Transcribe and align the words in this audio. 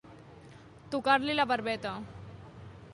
Tocar-li 0.95 1.37
la 1.37 1.47
barbeta. 1.55 1.95